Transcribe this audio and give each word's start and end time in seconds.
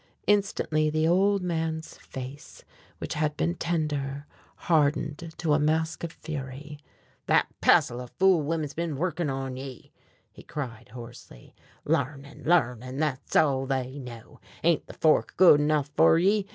Instantly 0.25 0.89
the 0.89 1.07
old 1.07 1.43
man's 1.43 1.95
face, 1.99 2.63
which 2.97 3.13
had 3.13 3.37
been 3.37 3.53
tender, 3.53 4.25
hardened 4.65 5.35
to 5.37 5.53
a 5.53 5.59
mask 5.59 6.03
of 6.03 6.11
fury. 6.11 6.79
"That 7.27 7.45
passel 7.61 8.01
of 8.01 8.09
fool 8.09 8.41
women's 8.41 8.73
been 8.73 8.95
workin' 8.95 9.29
on 9.29 9.57
ye," 9.57 9.91
he 10.31 10.41
cried 10.41 10.89
hoarsely, 10.89 11.53
"larnin', 11.85 12.41
larnin', 12.45 12.97
thet's 12.97 13.35
all 13.35 13.67
they 13.67 13.99
know. 13.99 14.39
Ain't 14.63 14.87
the 14.87 14.95
Fork 14.95 15.35
good 15.37 15.59
enough 15.61 15.91
fer 15.95 16.17
ye? 16.17 16.47